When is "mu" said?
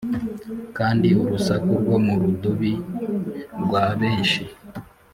2.05-2.13